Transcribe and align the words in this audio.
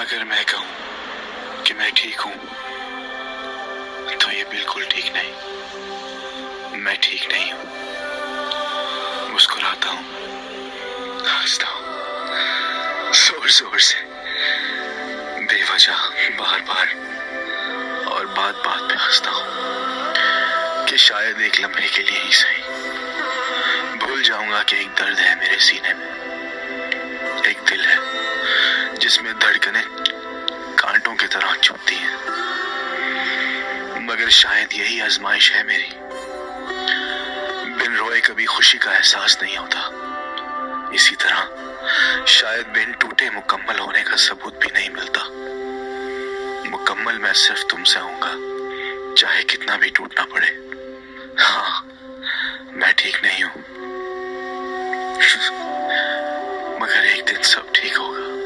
अगर 0.00 0.24
मैं 0.24 0.44
कहूँ 0.44 1.62
कि 1.64 1.74
मैं 1.74 1.90
ठीक 1.96 2.20
हूँ 2.20 2.32
तो 4.16 4.30
ये 4.30 4.44
बिल्कुल 4.50 4.84
ठीक 4.84 5.12
नहीं। 5.14 5.32
मैं 6.82 6.96
ठीक 7.02 7.26
नहीं 7.32 7.52
हूँ। 7.52 7.64
मुस्कुराता 9.32 9.90
हूँ, 9.90 10.04
हंसता 11.26 11.66
हूँ 11.66 13.12
ज़ोर 13.12 13.50
ज़ोर 13.50 13.78
से, 13.80 13.98
बेवजह 15.42 16.00
बार 16.40 16.60
बार 16.68 16.86
और 18.12 18.26
बात 18.26 18.54
बात 18.66 18.80
पे 18.90 18.94
हंसता 18.94 19.30
हूँ 19.30 19.44
कि 20.88 20.96
शायद 20.98 21.40
एक 21.40 21.60
लम्हे 21.60 21.88
के 21.88 22.02
लिए 22.02 22.18
ही 22.18 22.32
सही। 22.32 22.60
भूल 23.98 24.22
जाऊँगा 24.22 24.62
कि 24.62 24.80
एक 24.80 24.88
दर्द 25.00 25.18
है 25.18 25.34
मेरे 25.40 25.58
सीने 25.60 25.94
में। 25.94 26.08
जिसमें 29.70 30.74
कांटों 30.78 31.14
की 31.14 31.26
तरह 31.26 31.54
चुभती 31.54 31.94
हैं। 31.94 32.14
मगर 34.06 34.28
शायद 34.30 34.72
यही 34.72 35.00
आजमाइश 35.00 35.50
है 35.52 35.62
मेरी। 35.64 35.90
बिन 37.74 37.96
रोए 37.96 38.20
कभी 38.20 38.44
खुशी 38.44 38.78
का 38.78 38.94
एहसास 38.94 39.38
नहीं 39.42 39.56
होता। 39.56 39.82
इसी 40.94 41.16
तरह 41.16 42.26
शायद 42.28 42.66
बिन 42.66 42.92
टूटे 42.92 43.30
मुकम्मल 43.30 43.78
होने 43.78 44.02
का 44.02 44.16
सबूत 44.16 44.58
भी 44.58 44.70
नहीं 44.74 44.90
मिलता। 44.90 45.22
मुकम्मल 46.70 47.18
मैं 47.18 47.32
सिर्फ़ 47.34 47.64
तुमसे 47.70 48.00
होऊँगा, 48.00 48.32
चाहे 49.14 49.42
कितना 49.44 49.76
भी 49.76 49.90
टूटना 49.90 50.24
पड़े। 50.24 50.50
हाँ 51.44 51.86
मैं 52.72 52.92
ठीक 52.92 53.16
नहीं 53.24 53.44
हूँ। 53.44 53.62
मगर 56.80 57.06
एक 57.06 57.24
दिन 57.24 57.42
सब 57.42 57.72
ठीक 57.74 57.96
होगा। 57.96 58.39